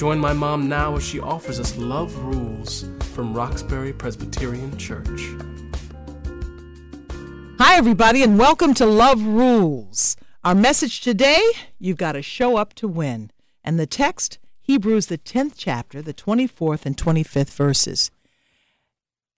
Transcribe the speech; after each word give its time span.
Join 0.00 0.18
my 0.18 0.32
mom 0.32 0.66
now 0.66 0.96
as 0.96 1.06
she 1.06 1.20
offers 1.20 1.60
us 1.60 1.76
Love 1.76 2.16
Rules 2.24 2.86
from 3.12 3.34
Roxbury 3.34 3.92
Presbyterian 3.92 4.74
Church. 4.78 5.28
Hi, 7.58 7.76
everybody, 7.76 8.22
and 8.22 8.38
welcome 8.38 8.72
to 8.72 8.86
Love 8.86 9.22
Rules. 9.22 10.16
Our 10.42 10.54
message 10.54 11.02
today 11.02 11.42
you've 11.78 11.98
got 11.98 12.12
to 12.12 12.22
show 12.22 12.56
up 12.56 12.72
to 12.76 12.88
win. 12.88 13.30
And 13.62 13.78
the 13.78 13.86
text, 13.86 14.38
Hebrews, 14.62 15.08
the 15.08 15.18
10th 15.18 15.52
chapter, 15.58 16.00
the 16.00 16.14
24th 16.14 16.86
and 16.86 16.96
25th 16.96 17.52
verses. 17.52 18.10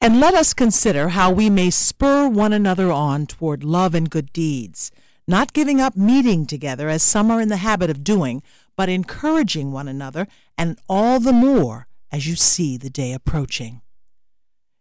And 0.01 0.21
let 0.21 0.35
us 0.35 0.55
consider 0.55 1.09
how 1.09 1.33
we 1.33 1.51
may 1.51 1.71
spur 1.71 2.29
one 2.29 2.53
another 2.53 2.93
on 2.93 3.27
toward 3.27 3.65
love 3.65 3.97
and 3.97 4.09
good 4.09 4.33
deeds, 4.33 4.93
not 5.27 5.53
giving 5.53 5.81
up 5.81 5.97
meeting 5.97 6.47
together 6.47 6.89
as 6.89 7.03
some 7.03 7.33
are 7.33 7.41
in 7.41 7.49
the 7.49 7.57
habit 7.57 7.91
of 7.91 8.05
doing, 8.05 8.45
but 8.77 8.89
encouraging 8.89 9.73
one 9.73 9.89
another, 9.89 10.27
and 10.57 10.79
all 10.89 11.21
the 11.21 11.33
more 11.33 11.87
as 12.11 12.27
you 12.27 12.37
see 12.37 12.77
the 12.77 12.91
day 12.91 13.13
approaching. 13.13 13.81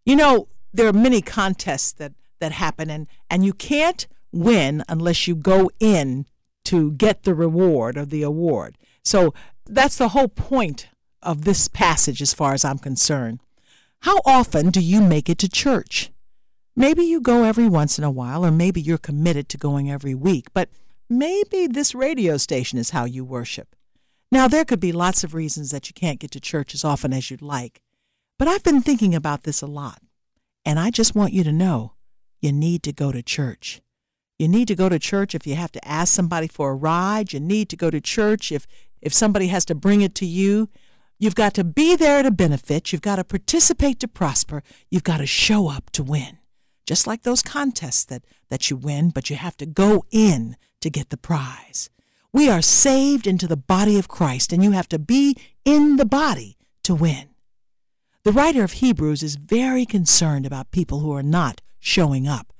You 0.05 0.15
know, 0.15 0.47
there 0.73 0.87
are 0.87 0.93
many 0.93 1.21
contests 1.21 1.91
that, 1.93 2.13
that 2.39 2.51
happen, 2.51 2.89
and, 2.89 3.07
and 3.29 3.45
you 3.45 3.53
can't 3.53 4.07
win 4.31 4.83
unless 4.87 5.27
you 5.27 5.35
go 5.35 5.69
in 5.79 6.25
to 6.65 6.91
get 6.91 7.23
the 7.23 7.33
reward 7.33 7.97
or 7.97 8.05
the 8.05 8.23
award. 8.23 8.77
So 9.03 9.33
that's 9.65 9.97
the 9.97 10.09
whole 10.09 10.27
point 10.27 10.87
of 11.21 11.43
this 11.43 11.67
passage, 11.67 12.21
as 12.21 12.33
far 12.33 12.53
as 12.53 12.65
I'm 12.65 12.79
concerned. 12.79 13.41
How 14.01 14.19
often 14.25 14.69
do 14.69 14.81
you 14.81 15.01
make 15.01 15.29
it 15.29 15.37
to 15.39 15.49
church? 15.49 16.11
Maybe 16.75 17.03
you 17.03 17.21
go 17.21 17.43
every 17.43 17.67
once 17.67 17.97
in 17.97 18.03
a 18.03 18.11
while, 18.11 18.45
or 18.45 18.51
maybe 18.51 18.81
you're 18.81 18.97
committed 18.97 19.49
to 19.49 19.57
going 19.57 19.91
every 19.91 20.15
week, 20.15 20.47
but 20.53 20.69
maybe 21.09 21.67
this 21.67 21.93
radio 21.93 22.37
station 22.37 22.79
is 22.79 22.91
how 22.91 23.05
you 23.05 23.23
worship. 23.23 23.75
Now, 24.31 24.47
there 24.47 24.63
could 24.63 24.79
be 24.79 24.93
lots 24.93 25.23
of 25.23 25.33
reasons 25.33 25.71
that 25.71 25.89
you 25.89 25.93
can't 25.93 26.19
get 26.19 26.31
to 26.31 26.39
church 26.39 26.73
as 26.73 26.85
often 26.85 27.11
as 27.11 27.29
you'd 27.29 27.41
like, 27.41 27.81
but 28.39 28.47
I've 28.47 28.63
been 28.63 28.81
thinking 28.81 29.13
about 29.13 29.43
this 29.43 29.61
a 29.61 29.67
lot, 29.67 30.01
and 30.63 30.79
I 30.79 30.89
just 30.89 31.15
want 31.15 31.33
you 31.33 31.43
to 31.43 31.51
know 31.51 31.93
you 32.39 32.53
need 32.53 32.81
to 32.83 32.93
go 32.93 33.11
to 33.11 33.21
church. 33.21 33.81
You 34.39 34.47
need 34.47 34.69
to 34.69 34.75
go 34.75 34.89
to 34.89 34.97
church 34.97 35.35
if 35.35 35.45
you 35.45 35.55
have 35.55 35.71
to 35.73 35.87
ask 35.87 36.15
somebody 36.15 36.47
for 36.47 36.71
a 36.71 36.75
ride. 36.75 37.33
You 37.33 37.39
need 37.39 37.69
to 37.69 37.75
go 37.75 37.91
to 37.91 38.01
church 38.01 38.51
if, 38.51 38.65
if 38.99 39.13
somebody 39.13 39.47
has 39.47 39.65
to 39.65 39.75
bring 39.75 40.01
it 40.01 40.15
to 40.15 40.25
you. 40.25 40.69
You've 41.19 41.35
got 41.35 41.53
to 41.53 41.63
be 41.63 41.95
there 41.95 42.23
to 42.23 42.31
benefit. 42.31 42.91
You've 42.91 43.03
got 43.03 43.17
to 43.17 43.23
participate 43.23 43.99
to 43.99 44.07
prosper. 44.07 44.63
You've 44.89 45.03
got 45.03 45.17
to 45.17 45.27
show 45.27 45.67
up 45.67 45.91
to 45.91 46.01
win. 46.01 46.39
Just 46.87 47.05
like 47.05 47.21
those 47.21 47.43
contests 47.43 48.05
that, 48.05 48.23
that 48.49 48.71
you 48.71 48.77
win, 48.77 49.11
but 49.11 49.29
you 49.29 49.35
have 49.35 49.57
to 49.57 49.67
go 49.67 50.03
in 50.09 50.55
to 50.79 50.89
get 50.89 51.11
the 51.11 51.17
prize. 51.17 51.91
We 52.33 52.49
are 52.49 52.61
saved 52.61 53.27
into 53.27 53.47
the 53.47 53.57
body 53.57 53.99
of 53.99 54.07
Christ, 54.07 54.53
and 54.53 54.63
you 54.63 54.71
have 54.71 54.87
to 54.89 54.99
be 54.99 55.35
in 55.65 55.97
the 55.97 56.05
body 56.05 56.57
to 56.83 56.95
win. 56.95 57.29
The 58.23 58.31
writer 58.31 58.63
of 58.63 58.73
Hebrews 58.73 59.21
is 59.21 59.35
very 59.35 59.85
concerned 59.85 60.45
about 60.45 60.71
people 60.71 60.99
who 60.99 61.11
are 61.11 61.23
not 61.23 61.61
showing 61.79 62.27
up. 62.27 62.53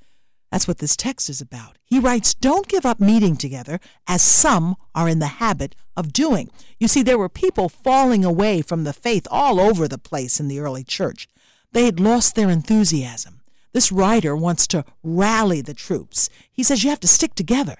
That's 0.52 0.67
what 0.67 0.80
this 0.80 0.98
text 0.98 1.30
is 1.30 1.39
about. 1.39 1.77
He 1.86 1.99
writes, 1.99 2.33
Don't 2.33 2.67
give 2.67 2.86
up 2.86 2.99
meeting 2.99 3.37
together, 3.37 3.80
as 4.08 4.21
some 4.21 4.76
are 4.93 5.08
in 5.08 5.20
the 5.20 5.27
habit 5.39 5.76
of 5.95 6.11
doing. 6.11 6.49
You 6.77 6.89
see, 6.89 7.03
there 7.03 7.17
were 7.17 7.30
people 7.30 7.70
falling 7.70 8.26
away 8.26 8.61
from 8.61 8.83
the 8.83 8.92
faith 8.92 9.26
all 9.32 9.61
over 9.61 9.88
the 9.88 9.98
place 9.98 10.39
in 10.39 10.49
the 10.49 10.59
early 10.59 10.83
church. 10.83 11.30
They 11.71 11.86
had 11.86 12.02
lost 12.02 12.36
their 12.36 12.49
enthusiasm. 12.49 13.39
This 13.71 13.92
writer 13.92 14.36
wants 14.36 14.67
to 14.67 14.83
rally 15.02 15.61
the 15.61 15.73
troops. 15.73 16.30
He 16.52 16.64
says 16.64 16.83
you 16.83 16.89
have 16.89 16.99
to 16.99 17.08
stick 17.08 17.36
together. 17.36 17.77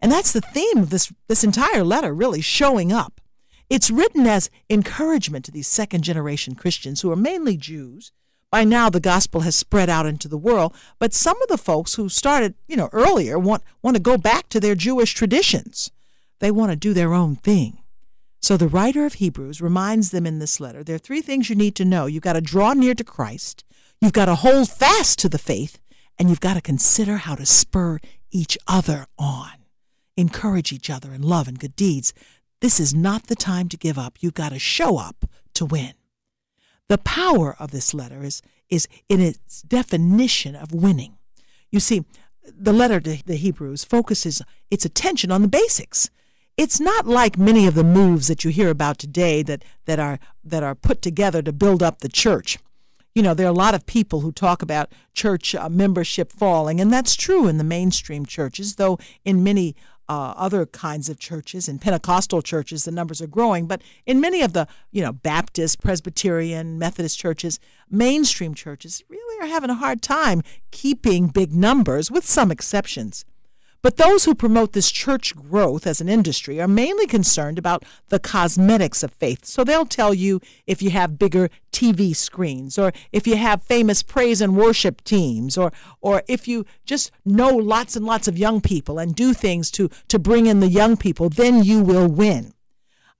And 0.00 0.12
that's 0.12 0.32
the 0.32 0.40
theme 0.40 0.78
of 0.78 0.90
this, 0.90 1.12
this 1.28 1.44
entire 1.44 1.82
letter, 1.82 2.14
really 2.14 2.40
showing 2.40 2.92
up. 2.92 3.20
It's 3.68 3.90
written 3.90 4.26
as 4.26 4.50
encouragement 4.70 5.44
to 5.46 5.50
these 5.50 5.66
second 5.66 6.04
generation 6.04 6.54
Christians 6.54 7.00
who 7.00 7.10
are 7.10 7.16
mainly 7.16 7.56
Jews. 7.56 8.12
By 8.50 8.62
now, 8.62 8.88
the 8.88 9.00
gospel 9.00 9.40
has 9.40 9.56
spread 9.56 9.90
out 9.90 10.06
into 10.06 10.28
the 10.28 10.38
world, 10.38 10.74
but 11.00 11.12
some 11.12 11.40
of 11.42 11.48
the 11.48 11.58
folks 11.58 11.94
who 11.94 12.08
started, 12.08 12.54
you 12.68 12.76
know, 12.76 12.88
earlier 12.92 13.38
want, 13.38 13.64
want 13.82 13.96
to 13.96 14.02
go 14.02 14.16
back 14.16 14.48
to 14.50 14.60
their 14.60 14.76
Jewish 14.76 15.14
traditions. 15.14 15.90
They 16.38 16.52
want 16.52 16.70
to 16.70 16.76
do 16.76 16.94
their 16.94 17.12
own 17.12 17.34
thing. 17.36 17.78
So 18.40 18.56
the 18.56 18.68
writer 18.68 19.04
of 19.04 19.14
Hebrews 19.14 19.60
reminds 19.60 20.10
them 20.10 20.26
in 20.26 20.38
this 20.38 20.60
letter 20.60 20.84
there 20.84 20.94
are 20.94 21.00
three 21.00 21.22
things 21.22 21.50
you 21.50 21.56
need 21.56 21.74
to 21.76 21.84
know. 21.84 22.06
You've 22.06 22.22
got 22.22 22.34
to 22.34 22.40
draw 22.40 22.72
near 22.74 22.94
to 22.94 23.02
Christ, 23.02 23.64
you've 24.00 24.12
got 24.12 24.26
to 24.26 24.36
hold 24.36 24.70
fast 24.70 25.18
to 25.20 25.28
the 25.28 25.38
faith, 25.38 25.80
and 26.16 26.30
you've 26.30 26.40
got 26.40 26.54
to 26.54 26.60
consider 26.60 27.16
how 27.16 27.34
to 27.34 27.44
spur 27.44 27.98
each 28.30 28.56
other 28.68 29.06
on 29.18 29.65
encourage 30.16 30.72
each 30.72 30.90
other 30.90 31.12
in 31.12 31.22
love 31.22 31.48
and 31.48 31.58
good 31.58 31.76
deeds. 31.76 32.14
This 32.60 32.80
is 32.80 32.94
not 32.94 33.26
the 33.26 33.36
time 33.36 33.68
to 33.68 33.76
give 33.76 33.98
up. 33.98 34.18
You've 34.20 34.34
got 34.34 34.50
to 34.50 34.58
show 34.58 34.98
up 34.98 35.26
to 35.54 35.64
win. 35.64 35.92
The 36.88 36.98
power 36.98 37.56
of 37.58 37.70
this 37.70 37.92
letter 37.92 38.22
is, 38.22 38.42
is 38.70 38.88
in 39.08 39.20
its 39.20 39.62
definition 39.62 40.54
of 40.54 40.72
winning. 40.72 41.18
You 41.70 41.80
see, 41.80 42.04
the 42.44 42.72
letter 42.72 43.00
to 43.00 43.22
the 43.26 43.36
Hebrews 43.36 43.84
focuses 43.84 44.40
its 44.70 44.84
attention 44.84 45.30
on 45.30 45.42
the 45.42 45.48
basics. 45.48 46.10
It's 46.56 46.80
not 46.80 47.06
like 47.06 47.36
many 47.36 47.66
of 47.66 47.74
the 47.74 47.84
moves 47.84 48.28
that 48.28 48.44
you 48.44 48.50
hear 48.50 48.70
about 48.70 48.98
today 48.98 49.42
that, 49.42 49.62
that, 49.84 49.98
are, 49.98 50.18
that 50.42 50.62
are 50.62 50.74
put 50.74 51.02
together 51.02 51.42
to 51.42 51.52
build 51.52 51.82
up 51.82 51.98
the 51.98 52.08
church. 52.08 52.58
You 53.14 53.22
know, 53.22 53.34
there 53.34 53.46
are 53.46 53.50
a 53.50 53.52
lot 53.52 53.74
of 53.74 53.86
people 53.86 54.20
who 54.20 54.30
talk 54.30 54.62
about 54.62 54.92
church 55.12 55.54
uh, 55.54 55.68
membership 55.68 56.32
falling, 56.32 56.80
and 56.80 56.92
that's 56.92 57.14
true 57.14 57.48
in 57.48 57.58
the 57.58 57.64
mainstream 57.64 58.26
churches, 58.26 58.76
though 58.76 58.98
in 59.24 59.42
many 59.42 59.74
uh, 60.08 60.34
other 60.36 60.66
kinds 60.66 61.08
of 61.08 61.18
churches 61.18 61.68
and 61.68 61.80
Pentecostal 61.80 62.42
churches, 62.42 62.84
the 62.84 62.90
numbers 62.90 63.20
are 63.20 63.26
growing. 63.26 63.66
But 63.66 63.82
in 64.04 64.20
many 64.20 64.42
of 64.42 64.52
the, 64.52 64.66
you 64.92 65.02
know, 65.02 65.12
Baptist, 65.12 65.80
Presbyterian, 65.80 66.78
Methodist 66.78 67.18
churches, 67.18 67.58
mainstream 67.90 68.54
churches 68.54 69.02
really 69.08 69.44
are 69.44 69.48
having 69.48 69.70
a 69.70 69.74
hard 69.74 70.02
time 70.02 70.42
keeping 70.70 71.28
big 71.28 71.52
numbers, 71.52 72.10
with 72.10 72.24
some 72.24 72.50
exceptions. 72.50 73.24
But 73.82 73.98
those 73.98 74.24
who 74.24 74.34
promote 74.34 74.72
this 74.72 74.90
church 74.90 75.36
growth 75.36 75.86
as 75.86 76.00
an 76.00 76.08
industry 76.08 76.60
are 76.60 76.66
mainly 76.66 77.06
concerned 77.06 77.56
about 77.56 77.84
the 78.08 78.18
cosmetics 78.18 79.04
of 79.04 79.12
faith. 79.12 79.44
So 79.44 79.62
they'll 79.62 79.86
tell 79.86 80.12
you 80.12 80.40
if 80.66 80.82
you 80.82 80.90
have 80.90 81.20
bigger 81.20 81.50
TV 81.76 82.14
screens, 82.14 82.78
or 82.78 82.92
if 83.12 83.26
you 83.26 83.36
have 83.36 83.62
famous 83.62 84.02
praise 84.02 84.40
and 84.40 84.56
worship 84.56 85.02
teams, 85.04 85.58
or, 85.58 85.72
or 86.00 86.22
if 86.28 86.48
you 86.48 86.64
just 86.84 87.10
know 87.24 87.50
lots 87.50 87.96
and 87.96 88.06
lots 88.06 88.28
of 88.28 88.38
young 88.38 88.60
people 88.60 88.98
and 88.98 89.14
do 89.14 89.32
things 89.32 89.70
to, 89.72 89.90
to 90.08 90.18
bring 90.18 90.46
in 90.46 90.60
the 90.60 90.68
young 90.68 90.96
people, 90.96 91.28
then 91.28 91.62
you 91.62 91.82
will 91.82 92.08
win. 92.08 92.54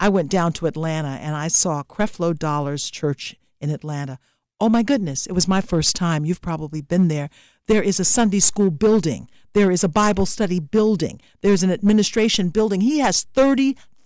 I 0.00 0.08
went 0.08 0.30
down 0.30 0.52
to 0.54 0.66
Atlanta 0.66 1.18
and 1.20 1.34
I 1.34 1.48
saw 1.48 1.82
Creflo 1.82 2.38
Dollar's 2.38 2.90
church 2.90 3.36
in 3.60 3.70
Atlanta. 3.70 4.18
Oh 4.60 4.68
my 4.68 4.82
goodness, 4.82 5.26
it 5.26 5.32
was 5.32 5.48
my 5.48 5.60
first 5.60 5.96
time. 5.96 6.24
You've 6.24 6.40
probably 6.40 6.80
been 6.80 7.08
there. 7.08 7.28
There 7.66 7.82
is 7.82 8.00
a 8.00 8.04
Sunday 8.04 8.40
school 8.40 8.70
building 8.70 9.28
there 9.56 9.70
is 9.70 9.82
a 9.82 9.88
Bible 9.88 10.26
study 10.26 10.60
building. 10.60 11.18
There's 11.40 11.62
an 11.62 11.70
administration 11.70 12.50
building. 12.50 12.82
He 12.82 12.98
has 12.98 13.24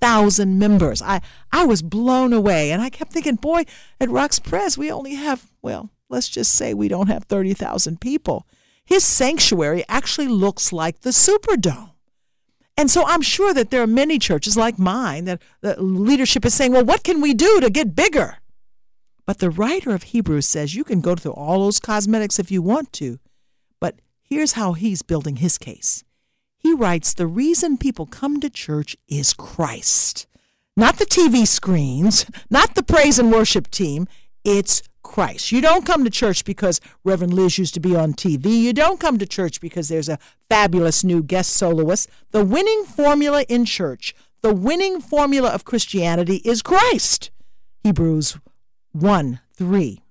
30,000 0.01 0.59
members. 0.59 1.03
I, 1.03 1.21
I 1.53 1.65
was 1.65 1.83
blown 1.83 2.33
away. 2.33 2.71
And 2.71 2.83
I 2.83 2.91
kept 2.91 3.13
thinking, 3.13 3.37
boy, 3.37 3.65
at 4.01 4.09
Rox 4.09 4.43
Pres, 4.43 4.77
we 4.77 4.91
only 4.91 5.15
have, 5.15 5.51
well, 5.63 5.91
let's 6.09 6.29
just 6.29 6.53
say 6.53 6.75
we 6.75 6.89
don't 6.89 7.09
have 7.09 7.25
30,000 7.25 8.01
people. 8.01 8.47
His 8.85 9.05
sanctuary 9.05 9.85
actually 9.89 10.29
looks 10.29 10.73
like 10.73 11.01
the 11.01 11.11
Superdome. 11.11 11.91
And 12.77 12.91
so 12.91 13.05
I'm 13.07 13.23
sure 13.23 13.53
that 13.53 13.71
there 13.71 13.83
are 13.83 13.87
many 13.87 14.19
churches 14.19 14.57
like 14.57 14.79
mine 14.79 15.27
that 15.27 15.43
the 15.61 15.81
leadership 15.81 16.45
is 16.47 16.55
saying, 16.55 16.73
well, 16.73 16.85
what 16.85 17.05
can 17.05 17.21
we 17.21 17.35
do 17.35 17.61
to 17.61 17.69
get 17.69 17.95
bigger? 17.95 18.39
But 19.27 19.39
the 19.39 19.51
writer 19.51 19.91
of 19.91 20.05
Hebrews 20.05 20.49
says 20.49 20.75
you 20.75 20.83
can 20.83 21.01
go 21.01 21.15
through 21.15 21.33
all 21.33 21.65
those 21.65 21.79
cosmetics 21.79 22.39
if 22.39 22.51
you 22.51 22.63
want 22.63 22.93
to, 22.95 23.19
but 23.81 24.01
Here's 24.33 24.53
how 24.53 24.75
he's 24.75 25.03
building 25.03 25.37
his 25.37 25.59
case. 25.59 26.05
He 26.61 26.75
writes 26.75 27.15
The 27.15 27.27
reason 27.27 27.79
people 27.79 28.07
come 28.07 28.39
to 28.41 28.51
church 28.51 28.97
is 29.09 29.33
Christ. 29.33 30.27
Not 30.77 30.99
the 30.99 31.07
TV 31.07 31.47
screens, 31.47 32.27
not 32.51 32.75
the 32.75 32.83
praise 32.83 33.19
and 33.19 33.33
worship 33.33 33.71
team. 33.71 34.07
It's 34.45 34.83
Christ. 35.03 35.53
You 35.53 35.63
don't 35.63 35.87
come 35.87 36.05
to 36.05 36.11
church 36.11 36.45
because 36.45 36.81
Reverend 37.03 37.33
Liz 37.33 37.59
used 37.59 37.75
to 37.75 37.81
be 37.81 37.97
on 37.97 38.13
TV. 38.13 38.61
You 38.61 38.75
don't 38.75 39.01
come 39.01 39.19
to 39.19 39.27
church 39.27 39.61
because 39.61 39.89
there's 39.89 40.09
a 40.09 40.19
fabulous 40.49 41.03
new 41.03 41.23
guest 41.23 41.53
soloist. 41.53 42.09
The 42.31 42.45
winning 42.45 42.85
formula 42.85 43.45
in 43.49 43.65
church, 43.65 44.15
the 44.43 44.55
winning 44.55 45.01
formula 45.01 45.49
of 45.51 45.65
Christianity 45.65 46.37
is 46.45 46.63
Christ. 46.63 47.31
Hebrews 47.83 48.39
1 48.93 49.41
3. 49.55 50.03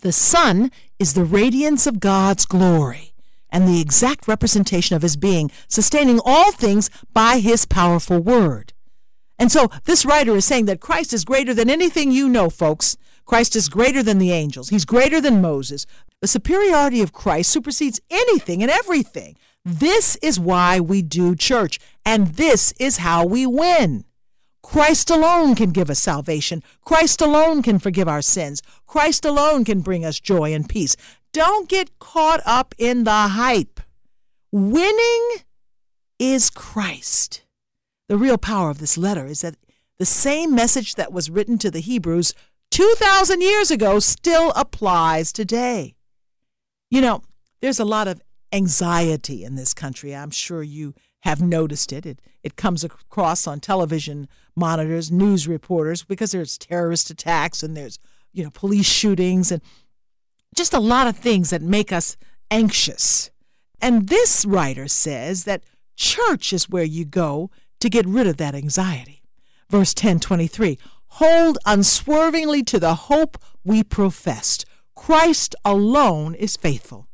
The 0.00 0.12
Son 0.12 0.72
is 0.98 1.14
the 1.14 1.24
radiance 1.24 1.86
of 1.86 2.00
God's 2.00 2.44
glory 2.44 3.13
and 3.54 3.68
the 3.68 3.80
exact 3.80 4.26
representation 4.26 4.96
of 4.96 5.02
his 5.02 5.16
being, 5.16 5.48
sustaining 5.68 6.20
all 6.24 6.50
things 6.50 6.90
by 7.12 7.38
his 7.38 7.64
powerful 7.64 8.18
word. 8.18 8.72
And 9.38 9.50
so 9.50 9.68
this 9.84 10.04
writer 10.04 10.34
is 10.34 10.44
saying 10.44 10.66
that 10.66 10.80
Christ 10.80 11.12
is 11.12 11.24
greater 11.24 11.54
than 11.54 11.70
anything 11.70 12.10
you 12.10 12.28
know, 12.28 12.50
folks. 12.50 12.96
Christ 13.24 13.54
is 13.54 13.68
greater 13.68 14.02
than 14.02 14.18
the 14.18 14.32
angels. 14.32 14.70
He's 14.70 14.84
greater 14.84 15.20
than 15.20 15.40
Moses. 15.40 15.86
The 16.20 16.26
superiority 16.26 17.00
of 17.00 17.12
Christ 17.12 17.50
supersedes 17.50 18.00
anything 18.10 18.60
and 18.60 18.70
everything. 18.70 19.36
This 19.64 20.16
is 20.16 20.38
why 20.38 20.80
we 20.80 21.00
do 21.00 21.36
church, 21.36 21.78
and 22.04 22.34
this 22.34 22.72
is 22.78 22.98
how 22.98 23.24
we 23.24 23.46
win. 23.46 24.04
Christ 24.62 25.10
alone 25.10 25.54
can 25.54 25.70
give 25.70 25.90
us 25.90 26.00
salvation. 26.00 26.62
Christ 26.84 27.20
alone 27.20 27.62
can 27.62 27.78
forgive 27.78 28.08
our 28.08 28.22
sins. 28.22 28.62
Christ 28.86 29.24
alone 29.24 29.64
can 29.64 29.80
bring 29.80 30.04
us 30.04 30.18
joy 30.18 30.52
and 30.52 30.68
peace. 30.68 30.96
Don't 31.34 31.68
get 31.68 31.98
caught 31.98 32.40
up 32.46 32.76
in 32.78 33.02
the 33.02 33.10
hype. 33.10 33.80
Winning 34.52 35.38
is 36.16 36.48
Christ. 36.48 37.42
The 38.08 38.16
real 38.16 38.38
power 38.38 38.70
of 38.70 38.78
this 38.78 38.96
letter 38.96 39.26
is 39.26 39.40
that 39.40 39.56
the 39.98 40.06
same 40.06 40.54
message 40.54 40.94
that 40.94 41.12
was 41.12 41.30
written 41.30 41.58
to 41.58 41.72
the 41.72 41.80
Hebrews 41.80 42.34
2,000 42.70 43.40
years 43.40 43.72
ago 43.72 43.98
still 43.98 44.52
applies 44.54 45.32
today. 45.32 45.96
You 46.88 47.00
know, 47.00 47.22
there's 47.60 47.80
a 47.80 47.84
lot 47.84 48.06
of 48.06 48.22
anxiety 48.52 49.42
in 49.42 49.56
this 49.56 49.74
country. 49.74 50.14
I'm 50.14 50.30
sure 50.30 50.62
you 50.62 50.94
have 51.22 51.42
noticed 51.42 51.92
it. 51.92 52.06
It, 52.06 52.20
it 52.44 52.54
comes 52.54 52.84
across 52.84 53.48
on 53.48 53.58
television 53.58 54.28
monitors, 54.54 55.10
news 55.10 55.48
reporters, 55.48 56.04
because 56.04 56.30
there's 56.30 56.56
terrorist 56.58 57.10
attacks 57.10 57.64
and 57.64 57.76
there's, 57.76 57.98
you 58.32 58.44
know, 58.44 58.50
police 58.50 58.86
shootings 58.86 59.50
and 59.50 59.62
just 60.54 60.74
a 60.74 60.80
lot 60.80 61.06
of 61.06 61.16
things 61.16 61.50
that 61.50 61.62
make 61.62 61.92
us 61.92 62.16
anxious. 62.50 63.30
And 63.80 64.08
this 64.08 64.44
writer 64.44 64.88
says 64.88 65.44
that 65.44 65.64
church 65.96 66.52
is 66.52 66.70
where 66.70 66.84
you 66.84 67.04
go 67.04 67.50
to 67.80 67.90
get 67.90 68.06
rid 68.06 68.26
of 68.26 68.36
that 68.38 68.54
anxiety. 68.54 69.22
Verse 69.68 69.90
1023 69.90 70.78
Hold 71.18 71.58
unswervingly 71.64 72.62
to 72.64 72.80
the 72.80 72.94
hope 72.94 73.38
we 73.64 73.84
professed. 73.84 74.64
Christ 74.96 75.54
alone 75.64 76.34
is 76.34 76.56
faithful. 76.56 77.08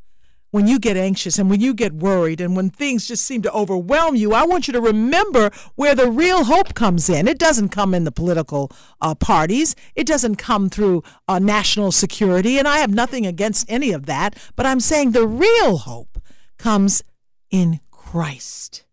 When 0.50 0.66
you 0.66 0.78
get 0.78 0.96
anxious 0.96 1.38
and 1.38 1.48
when 1.48 1.60
you 1.60 1.74
get 1.74 1.92
worried 1.92 2.40
and 2.40 2.56
when 2.56 2.70
things 2.70 3.06
just 3.06 3.24
seem 3.24 3.42
to 3.42 3.52
overwhelm 3.52 4.16
you, 4.16 4.32
I 4.32 4.44
want 4.44 4.66
you 4.66 4.72
to 4.72 4.80
remember 4.80 5.50
where 5.76 5.94
the 5.94 6.10
real 6.10 6.44
hope 6.44 6.74
comes 6.74 7.08
in. 7.08 7.28
It 7.28 7.38
doesn't 7.38 7.68
come 7.68 7.94
in 7.94 8.04
the 8.04 8.12
political 8.12 8.70
uh, 9.00 9.14
parties, 9.14 9.76
it 9.94 10.06
doesn't 10.06 10.36
come 10.36 10.68
through 10.68 11.04
uh, 11.28 11.38
national 11.38 11.92
security, 11.92 12.58
and 12.58 12.66
I 12.66 12.78
have 12.78 12.92
nothing 12.92 13.26
against 13.26 13.70
any 13.70 13.92
of 13.92 14.06
that, 14.06 14.36
but 14.56 14.66
I'm 14.66 14.80
saying 14.80 15.12
the 15.12 15.26
real 15.26 15.78
hope 15.78 16.18
comes 16.58 17.02
in 17.50 17.80
Christ. 17.90 18.84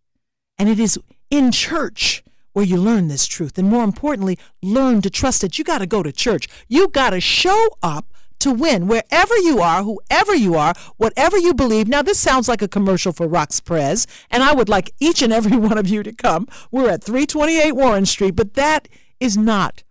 And 0.60 0.70
it 0.70 0.80
is 0.80 1.00
in 1.30 1.52
church 1.52 2.24
where 2.54 2.66
you 2.66 2.78
learn 2.78 3.08
this 3.08 3.28
truth. 3.28 3.58
And 3.58 3.70
more 3.70 3.84
importantly, 3.84 4.40
learn 4.64 5.02
to 5.04 5.12
trust 5.12 5.44
it. 5.44 5.60
You 5.60 5.64
got 5.64 5.78
to 5.78 5.86
go 5.86 6.02
to 6.02 6.12
church. 6.12 6.48
You 6.68 6.88
got 6.88 7.12
to 7.12 7.22
show 7.22 7.68
up 7.84 8.14
to 8.40 8.52
win 8.52 8.88
wherever 8.88 9.36
you 9.38 9.60
are, 9.60 9.84
whoever 9.84 10.36
you 10.36 10.56
are, 10.56 10.74
whatever 10.98 11.38
you 11.38 11.54
believe. 11.54 11.88
Now, 11.88 12.02
this 12.02 12.20
sounds 12.20 12.48
like 12.48 12.62
a 12.62 12.68
commercial 12.68 13.12
for 13.12 13.28
Rox 13.28 13.64
Pres, 13.64 14.08
and 14.30 14.44
I 14.44 14.54
would 14.54 14.70
like 14.70 14.92
each 15.00 15.22
and 15.22 15.34
every 15.34 15.58
one 15.58 15.78
of 15.78 15.88
you 15.88 16.04
to 16.04 16.14
come. 16.14 16.48
We're 16.72 16.90
at 16.90 17.04
328 17.04 17.72
Warren 17.74 18.06
Street, 18.06 18.36
but 18.36 18.54
that 18.54 18.88
is 19.20 19.38
not 19.38 19.84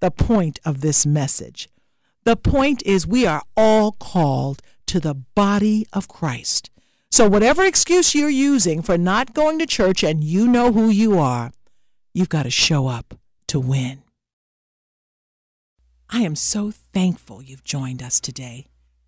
the 0.00 0.10
point 0.10 0.58
of 0.64 0.80
this 0.80 1.04
message. 1.04 1.68
The 2.24 2.36
point 2.36 2.82
is, 2.84 3.06
we 3.06 3.26
are 3.26 3.42
all 3.56 3.92
called 3.92 4.62
to 4.86 5.00
the 5.00 5.14
body 5.14 5.86
of 5.92 6.08
Christ. 6.08 6.70
So, 7.10 7.28
whatever 7.28 7.64
excuse 7.64 8.14
you're 8.14 8.30
using 8.30 8.82
for 8.82 8.96
not 8.96 9.34
going 9.34 9.58
to 9.58 9.66
church 9.66 10.02
and 10.04 10.22
you 10.22 10.46
know 10.46 10.72
who 10.72 10.88
you 10.88 11.18
are, 11.18 11.52
you've 12.14 12.28
got 12.28 12.44
to 12.44 12.50
show 12.50 12.86
up 12.86 13.14
to 13.48 13.58
win. 13.58 14.02
I 16.08 16.22
am 16.22 16.34
so 16.34 16.72
thankful 16.92 17.42
you've 17.42 17.64
joined 17.64 18.02
us 18.02 18.20
today. 18.20 18.66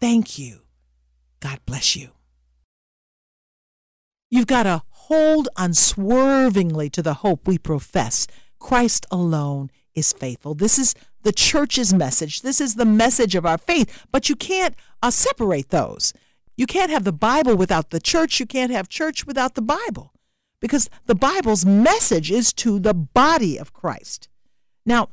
Thank 0.00 0.38
you. 0.38 0.58
God 1.40 1.60
bless 1.66 1.96
you. 1.96 2.10
You've 4.30 4.46
got 4.46 4.62
to 4.64 4.82
hold 4.88 5.48
unswervingly 5.56 6.90
to 6.90 7.02
the 7.02 7.14
hope 7.14 7.46
we 7.46 7.56
profess. 7.58 8.26
Christ 8.58 9.06
alone 9.10 9.70
is 9.94 10.12
faithful. 10.12 10.54
This 10.54 10.78
is 10.78 10.94
the 11.22 11.32
church's 11.32 11.94
message. 11.94 12.42
This 12.42 12.60
is 12.60 12.74
the 12.74 12.84
message 12.84 13.34
of 13.34 13.46
our 13.46 13.58
faith. 13.58 14.06
But 14.10 14.28
you 14.28 14.36
can't 14.36 14.74
uh, 15.02 15.10
separate 15.10 15.70
those. 15.70 16.12
You 16.56 16.66
can't 16.66 16.90
have 16.90 17.04
the 17.04 17.12
Bible 17.12 17.56
without 17.56 17.90
the 17.90 18.00
church. 18.00 18.38
You 18.38 18.46
can't 18.46 18.72
have 18.72 18.88
church 18.88 19.26
without 19.26 19.54
the 19.54 19.62
Bible 19.62 20.12
because 20.60 20.88
the 21.06 21.14
Bible's 21.14 21.66
message 21.66 22.30
is 22.30 22.52
to 22.54 22.78
the 22.78 22.94
body 22.94 23.58
of 23.58 23.72
Christ. 23.72 24.28
Now, 24.86 25.08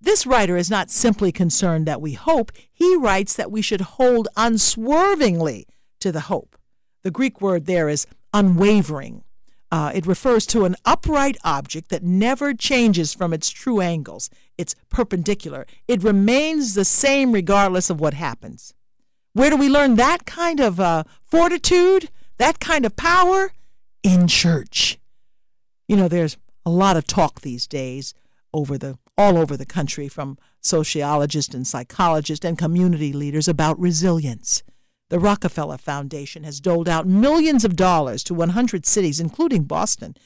this 0.00 0.26
writer 0.26 0.56
is 0.56 0.70
not 0.70 0.90
simply 0.90 1.30
concerned 1.30 1.86
that 1.86 2.00
we 2.00 2.12
hope, 2.12 2.52
he 2.72 2.96
writes 2.96 3.34
that 3.36 3.50
we 3.50 3.62
should 3.62 3.82
hold 3.82 4.28
unswervingly 4.36 5.66
to 6.00 6.10
the 6.10 6.20
hope. 6.20 6.56
The 7.02 7.10
Greek 7.10 7.40
word 7.40 7.66
there 7.66 7.88
is 7.88 8.06
unwavering. 8.32 9.24
Uh, 9.70 9.92
it 9.94 10.06
refers 10.06 10.46
to 10.46 10.64
an 10.64 10.74
upright 10.84 11.36
object 11.44 11.90
that 11.90 12.02
never 12.02 12.52
changes 12.52 13.14
from 13.14 13.32
its 13.32 13.50
true 13.50 13.80
angles. 13.80 14.28
It's 14.58 14.74
perpendicular. 14.88 15.66
It 15.86 16.02
remains 16.02 16.74
the 16.74 16.84
same 16.84 17.32
regardless 17.32 17.88
of 17.88 18.00
what 18.00 18.14
happens. 18.14 18.74
Where 19.32 19.50
do 19.50 19.56
we 19.56 19.68
learn 19.68 19.94
that 19.94 20.26
kind 20.26 20.58
of 20.58 20.80
uh, 20.80 21.04
fortitude, 21.22 22.10
that 22.38 22.58
kind 22.58 22.84
of 22.84 22.96
power? 22.96 23.52
In 24.02 24.26
church. 24.26 24.98
You 25.86 25.96
know, 25.96 26.08
there's 26.08 26.36
a 26.66 26.70
lot 26.70 26.96
of 26.96 27.06
talk 27.06 27.40
these 27.40 27.66
days 27.66 28.12
over 28.52 28.76
the 28.76 28.98
all 29.16 29.36
over 29.36 29.56
the 29.56 29.66
country 29.66 30.08
from 30.08 30.38
sociologists 30.60 31.54
and 31.54 31.66
psychologists 31.66 32.44
and 32.44 32.56
community 32.56 33.12
leaders 33.12 33.46
about 33.46 33.78
resilience. 33.78 34.62
The 35.10 35.18
Rockefeller 35.18 35.76
Foundation 35.76 36.44
has 36.44 36.60
doled 36.60 36.88
out 36.88 37.06
millions 37.06 37.64
of 37.64 37.74
dollars 37.74 38.22
to 38.24 38.34
100 38.34 38.86
cities, 38.86 39.18
including 39.18 39.64
Boston, 39.64 40.16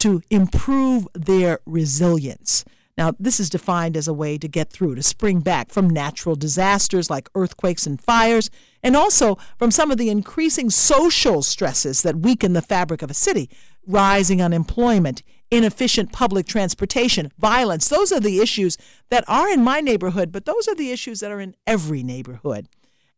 to 0.00 0.22
improve 0.30 1.08
their 1.14 1.60
resilience. 1.64 2.62
Now, 2.98 3.14
this 3.18 3.40
is 3.40 3.48
defined 3.48 3.96
as 3.96 4.06
a 4.06 4.12
way 4.12 4.36
to 4.36 4.46
get 4.46 4.70
through, 4.70 4.96
to 4.96 5.02
spring 5.02 5.40
back 5.40 5.70
from 5.70 5.88
natural 5.88 6.36
disasters 6.36 7.08
like 7.08 7.30
earthquakes 7.34 7.86
and 7.86 7.98
fires, 7.98 8.50
and 8.82 8.94
also 8.94 9.38
from 9.58 9.70
some 9.70 9.90
of 9.90 9.96
the 9.96 10.10
increasing 10.10 10.68
social 10.68 11.42
stresses 11.42 12.02
that 12.02 12.16
weaken 12.16 12.52
the 12.52 12.62
fabric 12.62 13.00
of 13.00 13.10
a 13.10 13.14
city 13.14 13.48
rising 13.86 14.40
unemployment, 14.40 15.22
inefficient 15.50 16.12
public 16.12 16.46
transportation, 16.46 17.30
violence. 17.38 17.88
Those 17.88 18.12
are 18.12 18.20
the 18.20 18.40
issues 18.40 18.78
that 19.10 19.24
are 19.26 19.50
in 19.50 19.62
my 19.62 19.80
neighborhood, 19.80 20.32
but 20.32 20.46
those 20.46 20.68
are 20.68 20.74
the 20.74 20.90
issues 20.90 21.20
that 21.20 21.30
are 21.30 21.40
in 21.40 21.54
every 21.66 22.02
neighborhood. 22.02 22.68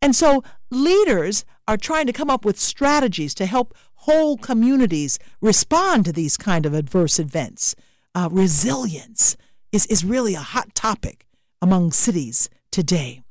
And 0.00 0.15
so 0.15 0.43
leaders 0.71 1.45
are 1.67 1.76
trying 1.76 2.07
to 2.07 2.12
come 2.12 2.31
up 2.31 2.45
with 2.45 2.59
strategies 2.59 3.35
to 3.35 3.47
help 3.47 3.75
whole 3.95 4.37
communities 4.37 5.19
respond 5.41 6.05
to 6.05 6.12
these 6.12 6.37
kind 6.37 6.65
of 6.65 6.75
adverse 6.75 7.19
events. 7.19 7.75
Uh, 8.15 8.29
resilience 8.31 9.37
is, 9.73 9.87
is 9.87 10.05
really 10.05 10.35
a 10.35 10.41
hot 10.41 10.75
topic 10.75 11.26
among 11.61 11.93
cities 11.93 12.49
today. 12.71 13.23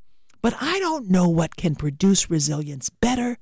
But 0.41 0.55
I 0.61 0.79
don't 0.79 1.09
know 1.09 1.29
what 1.29 1.55
can 1.55 1.75
produce 1.75 2.29
resilience 2.29 2.89
better 2.89 3.37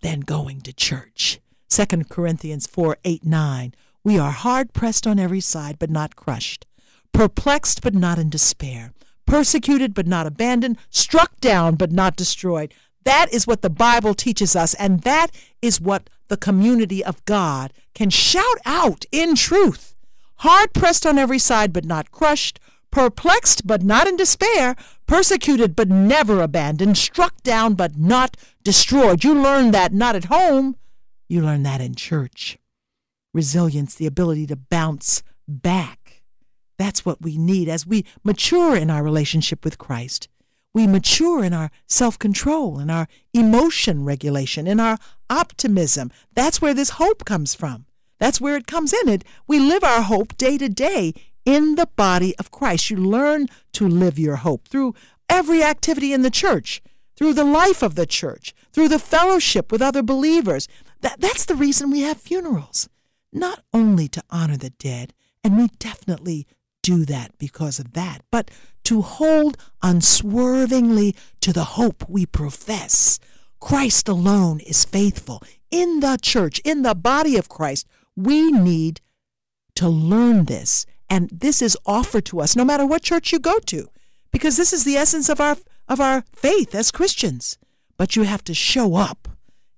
than 0.00 0.20
going 0.20 0.60
to 0.62 0.72
church. 0.72 1.40
2 1.68 2.04
Corinthians 2.04 2.66
4 2.66 2.98
8 3.04 3.24
9. 3.24 3.74
We 4.04 4.18
are 4.18 4.30
hard 4.30 4.72
pressed 4.72 5.06
on 5.06 5.18
every 5.18 5.40
side, 5.40 5.78
but 5.78 5.90
not 5.90 6.16
crushed, 6.16 6.64
perplexed, 7.12 7.82
but 7.82 7.94
not 7.94 8.18
in 8.18 8.30
despair 8.30 8.92
persecuted 9.28 9.92
but 9.92 10.06
not 10.06 10.26
abandoned, 10.26 10.78
struck 10.90 11.38
down 11.40 11.76
but 11.76 11.92
not 11.92 12.16
destroyed. 12.16 12.72
That 13.04 13.32
is 13.32 13.46
what 13.46 13.62
the 13.62 13.70
Bible 13.70 14.14
teaches 14.14 14.56
us, 14.56 14.74
and 14.74 15.02
that 15.02 15.28
is 15.62 15.80
what 15.80 16.08
the 16.28 16.36
community 16.36 17.04
of 17.04 17.24
God 17.26 17.72
can 17.94 18.10
shout 18.10 18.58
out 18.64 19.04
in 19.12 19.34
truth. 19.34 19.94
Hard 20.36 20.72
pressed 20.72 21.06
on 21.06 21.18
every 21.18 21.38
side 21.38 21.72
but 21.72 21.84
not 21.84 22.10
crushed, 22.10 22.58
perplexed 22.90 23.66
but 23.66 23.82
not 23.82 24.06
in 24.08 24.16
despair, 24.16 24.74
persecuted 25.06 25.76
but 25.76 25.88
never 25.88 26.40
abandoned, 26.40 26.96
struck 26.96 27.42
down 27.42 27.74
but 27.74 27.98
not 27.98 28.36
destroyed. 28.64 29.24
You 29.24 29.34
learn 29.34 29.72
that 29.72 29.92
not 29.92 30.16
at 30.16 30.26
home, 30.26 30.76
you 31.28 31.42
learn 31.42 31.64
that 31.64 31.82
in 31.82 31.94
church. 31.94 32.58
Resilience, 33.34 33.94
the 33.94 34.06
ability 34.06 34.46
to 34.46 34.56
bounce 34.56 35.22
back 35.46 36.07
that's 36.78 37.04
what 37.04 37.20
we 37.20 37.36
need 37.36 37.68
as 37.68 37.86
we 37.86 38.04
mature 38.24 38.76
in 38.76 38.90
our 38.90 39.02
relationship 39.02 39.64
with 39.64 39.78
Christ. 39.78 40.28
we 40.74 40.86
mature 40.86 41.42
in 41.42 41.52
our 41.52 41.70
self 41.86 42.18
control, 42.18 42.78
in 42.78 42.88
our 42.90 43.08
emotion 43.34 44.04
regulation, 44.04 44.66
in 44.66 44.78
our 44.78 44.98
optimism. 45.28 46.10
That's 46.34 46.60
where 46.62 46.74
this 46.74 46.90
hope 46.90 47.24
comes 47.24 47.54
from. 47.54 47.86
That's 48.20 48.40
where 48.40 48.56
it 48.56 48.66
comes 48.66 48.92
in. 48.92 49.08
It 49.08 49.24
we 49.46 49.58
live 49.58 49.82
our 49.82 50.02
hope 50.02 50.36
day 50.36 50.56
to 50.58 50.68
day 50.68 51.14
in 51.44 51.74
the 51.76 51.88
body 51.96 52.36
of 52.38 52.50
Christ. 52.50 52.90
You 52.90 52.98
learn 52.98 53.46
to 53.72 53.88
live 53.88 54.18
your 54.18 54.36
hope 54.36 54.68
through 54.68 54.94
every 55.28 55.62
activity 55.62 56.12
in 56.12 56.22
the 56.22 56.30
church, 56.30 56.82
through 57.16 57.34
the 57.34 57.44
life 57.44 57.82
of 57.82 57.94
the 57.94 58.06
church, 58.06 58.54
through 58.72 58.88
the 58.88 58.98
fellowship 58.98 59.72
with 59.72 59.82
other 59.82 60.02
believers. 60.02 60.68
That, 61.00 61.20
that's 61.20 61.46
the 61.46 61.54
reason 61.54 61.90
we 61.90 62.02
have 62.02 62.20
funerals, 62.20 62.88
not 63.32 63.64
only 63.72 64.08
to 64.08 64.22
honor 64.30 64.56
the 64.56 64.70
dead, 64.70 65.12
and 65.42 65.56
we 65.56 65.68
definitely 65.78 66.46
do 66.82 67.04
that 67.04 67.36
because 67.38 67.78
of 67.78 67.92
that, 67.92 68.22
but 68.30 68.50
to 68.84 69.02
hold 69.02 69.56
unswervingly 69.82 71.14
to 71.40 71.52
the 71.52 71.64
hope 71.64 72.08
we 72.08 72.24
profess. 72.24 73.18
Christ 73.60 74.08
alone 74.08 74.60
is 74.60 74.84
faithful. 74.84 75.42
In 75.70 76.00
the 76.00 76.18
church, 76.22 76.58
in 76.60 76.82
the 76.82 76.94
body 76.94 77.36
of 77.36 77.48
Christ, 77.48 77.86
we 78.16 78.50
need 78.50 79.00
to 79.74 79.88
learn 79.88 80.46
this. 80.46 80.86
And 81.10 81.28
this 81.30 81.60
is 81.62 81.76
offered 81.86 82.24
to 82.26 82.40
us 82.40 82.56
no 82.56 82.64
matter 82.64 82.86
what 82.86 83.02
church 83.02 83.32
you 83.32 83.38
go 83.38 83.58
to, 83.66 83.88
because 84.30 84.56
this 84.56 84.72
is 84.72 84.84
the 84.84 84.96
essence 84.96 85.28
of 85.28 85.40
our, 85.40 85.56
of 85.88 86.00
our 86.00 86.22
faith 86.34 86.74
as 86.74 86.90
Christians. 86.90 87.58
But 87.96 88.16
you 88.16 88.22
have 88.22 88.44
to 88.44 88.54
show 88.54 88.94
up 88.94 89.28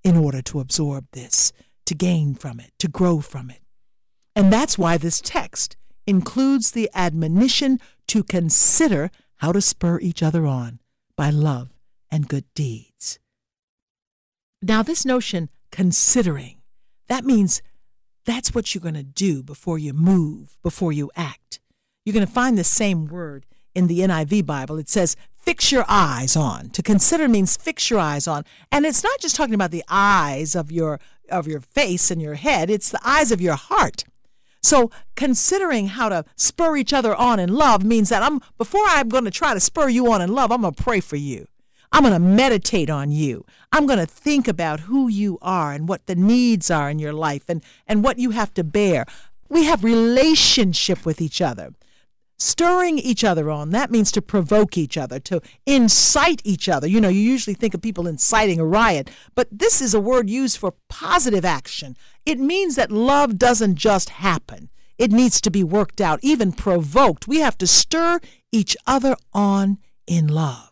in 0.04 0.16
order 0.16 0.42
to 0.42 0.60
absorb 0.60 1.06
this, 1.12 1.52
to 1.86 1.94
gain 1.94 2.34
from 2.34 2.60
it, 2.60 2.72
to 2.78 2.88
grow 2.88 3.20
from 3.20 3.50
it. 3.50 3.60
And 4.36 4.52
that's 4.52 4.78
why 4.78 4.96
this 4.96 5.20
text 5.20 5.76
includes 6.10 6.72
the 6.72 6.90
admonition 6.94 7.80
to 8.08 8.24
consider 8.24 9.10
how 9.36 9.52
to 9.52 9.60
spur 9.60 10.00
each 10.00 10.22
other 10.22 10.44
on 10.44 10.80
by 11.16 11.30
love 11.30 11.70
and 12.10 12.28
good 12.28 12.44
deeds. 12.54 13.18
Now, 14.60 14.82
this 14.82 15.06
notion, 15.06 15.48
considering, 15.70 16.56
that 17.08 17.24
means 17.24 17.62
that's 18.26 18.54
what 18.54 18.74
you're 18.74 18.82
going 18.82 18.94
to 18.94 19.02
do 19.02 19.42
before 19.42 19.78
you 19.78 19.92
move, 19.92 20.58
before 20.62 20.92
you 20.92 21.10
act. 21.16 21.60
You're 22.04 22.12
going 22.12 22.26
to 22.26 22.32
find 22.32 22.58
the 22.58 22.64
same 22.64 23.06
word 23.06 23.46
in 23.74 23.86
the 23.86 24.00
NIV 24.00 24.44
Bible. 24.44 24.78
It 24.78 24.88
says, 24.88 25.16
fix 25.36 25.70
your 25.70 25.84
eyes 25.88 26.36
on. 26.36 26.70
To 26.70 26.82
consider 26.82 27.28
means 27.28 27.56
fix 27.56 27.88
your 27.88 28.00
eyes 28.00 28.26
on. 28.26 28.44
And 28.72 28.84
it's 28.84 29.04
not 29.04 29.20
just 29.20 29.36
talking 29.36 29.54
about 29.54 29.70
the 29.70 29.84
eyes 29.88 30.54
of 30.54 30.72
your 30.72 31.00
of 31.30 31.46
your 31.46 31.60
face 31.60 32.10
and 32.10 32.20
your 32.20 32.34
head, 32.34 32.68
it's 32.70 32.90
the 32.90 33.00
eyes 33.04 33.30
of 33.30 33.40
your 33.40 33.54
heart. 33.54 34.02
So 34.62 34.90
considering 35.16 35.88
how 35.88 36.08
to 36.08 36.24
spur 36.36 36.76
each 36.76 36.92
other 36.92 37.14
on 37.14 37.38
in 37.38 37.54
love 37.54 37.84
means 37.84 38.08
that 38.10 38.22
I'm 38.22 38.40
before 38.58 38.84
I'm 38.86 39.08
going 39.08 39.24
to 39.24 39.30
try 39.30 39.54
to 39.54 39.60
spur 39.60 39.88
you 39.88 40.12
on 40.12 40.20
in 40.20 40.32
love, 40.32 40.52
I'm 40.52 40.62
going 40.62 40.74
to 40.74 40.82
pray 40.82 41.00
for 41.00 41.16
you. 41.16 41.46
I'm 41.92 42.02
going 42.02 42.12
to 42.12 42.20
meditate 42.20 42.88
on 42.88 43.10
you. 43.10 43.44
I'm 43.72 43.86
going 43.86 43.98
to 43.98 44.06
think 44.06 44.46
about 44.46 44.80
who 44.80 45.08
you 45.08 45.38
are 45.42 45.72
and 45.72 45.88
what 45.88 46.06
the 46.06 46.14
needs 46.14 46.70
are 46.70 46.88
in 46.88 46.98
your 46.98 47.12
life 47.12 47.44
and, 47.48 47.62
and 47.86 48.04
what 48.04 48.18
you 48.18 48.30
have 48.30 48.54
to 48.54 48.64
bear. 48.64 49.06
We 49.48 49.64
have 49.64 49.82
relationship 49.82 51.04
with 51.04 51.20
each 51.20 51.40
other. 51.40 51.72
Stirring 52.42 52.98
each 52.98 53.22
other 53.22 53.50
on, 53.50 53.68
that 53.68 53.90
means 53.90 54.10
to 54.10 54.22
provoke 54.22 54.78
each 54.78 54.96
other, 54.96 55.20
to 55.20 55.42
incite 55.66 56.40
each 56.42 56.70
other. 56.70 56.86
You 56.86 56.98
know, 56.98 57.10
you 57.10 57.20
usually 57.20 57.52
think 57.52 57.74
of 57.74 57.82
people 57.82 58.06
inciting 58.06 58.58
a 58.58 58.64
riot, 58.64 59.10
but 59.34 59.46
this 59.52 59.82
is 59.82 59.92
a 59.92 60.00
word 60.00 60.30
used 60.30 60.56
for 60.56 60.72
positive 60.88 61.44
action. 61.44 61.98
It 62.24 62.38
means 62.38 62.76
that 62.76 62.90
love 62.90 63.38
doesn't 63.38 63.74
just 63.74 64.08
happen, 64.08 64.70
it 64.96 65.12
needs 65.12 65.38
to 65.42 65.50
be 65.50 65.62
worked 65.62 66.00
out, 66.00 66.18
even 66.22 66.52
provoked. 66.52 67.28
We 67.28 67.40
have 67.40 67.58
to 67.58 67.66
stir 67.66 68.20
each 68.50 68.74
other 68.86 69.16
on 69.34 69.76
in 70.06 70.26
love. 70.26 70.70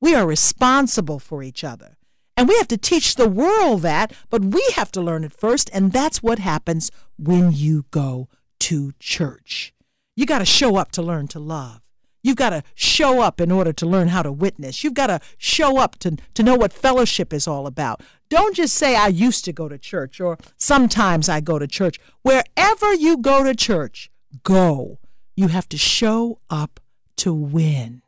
We 0.00 0.14
are 0.14 0.26
responsible 0.26 1.18
for 1.18 1.42
each 1.42 1.64
other. 1.64 1.98
And 2.34 2.48
we 2.48 2.56
have 2.56 2.68
to 2.68 2.78
teach 2.78 3.16
the 3.16 3.28
world 3.28 3.82
that, 3.82 4.14
but 4.30 4.42
we 4.42 4.62
have 4.74 4.90
to 4.92 5.02
learn 5.02 5.24
it 5.24 5.34
first. 5.34 5.68
And 5.74 5.92
that's 5.92 6.22
what 6.22 6.38
happens 6.38 6.90
when 7.18 7.52
you 7.52 7.84
go 7.90 8.28
to 8.60 8.92
church. 8.98 9.74
You 10.20 10.26
got 10.26 10.40
to 10.40 10.44
show 10.44 10.76
up 10.76 10.92
to 10.92 11.02
learn 11.02 11.28
to 11.28 11.38
love. 11.38 11.80
You've 12.22 12.36
got 12.36 12.50
to 12.50 12.62
show 12.74 13.22
up 13.22 13.40
in 13.40 13.50
order 13.50 13.72
to 13.72 13.86
learn 13.86 14.08
how 14.08 14.22
to 14.22 14.30
witness. 14.30 14.84
You've 14.84 14.92
got 14.92 15.06
to 15.06 15.18
show 15.38 15.78
up 15.78 15.98
to, 16.00 16.18
to 16.34 16.42
know 16.42 16.56
what 16.56 16.74
fellowship 16.74 17.32
is 17.32 17.48
all 17.48 17.66
about. 17.66 18.02
Don't 18.28 18.54
just 18.54 18.74
say, 18.74 18.94
I 18.94 19.08
used 19.08 19.46
to 19.46 19.52
go 19.54 19.66
to 19.66 19.78
church 19.78 20.20
or 20.20 20.36
sometimes 20.58 21.30
I 21.30 21.40
go 21.40 21.58
to 21.58 21.66
church. 21.66 21.98
Wherever 22.20 22.92
you 22.92 23.16
go 23.16 23.42
to 23.42 23.54
church, 23.54 24.10
go. 24.42 24.98
You 25.36 25.48
have 25.48 25.70
to 25.70 25.78
show 25.78 26.38
up 26.50 26.80
to 27.16 27.32
win. 27.32 28.02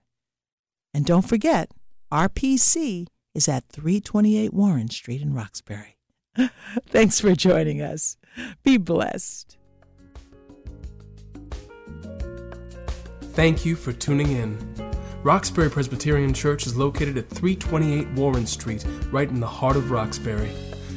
And 0.93 1.07
don't 1.07 1.27
forget, 1.27 1.71
RPC 2.13 3.07
is 3.35 3.49
at 3.49 3.71
328 3.71 4.53
Warren 4.53 4.91
Street 4.91 5.23
in 5.23 5.33
Roxbury. 5.33 5.97
Thanks 6.87 7.21
for 7.21 7.35
joining 7.35 7.81
us. 7.81 8.19
Be 8.63 8.77
blessed. 8.77 9.57
Thank 13.33 13.65
you 13.65 13.77
for 13.77 13.93
tuning 13.93 14.33
in. 14.33 14.59
Roxbury 15.23 15.71
Presbyterian 15.71 16.35
Church 16.35 16.67
is 16.67 16.77
located 16.77 17.17
at 17.17 17.31
328 17.31 18.13
Warren 18.13 18.47
Street, 18.47 18.85
right 19.11 19.29
in 19.29 19.41
the 19.41 19.47
heart 19.47 19.77
of 19.77 19.91
Roxbury. 19.91 20.51